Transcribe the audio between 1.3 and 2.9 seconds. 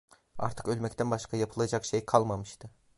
yapılacak şey kalmamıştı.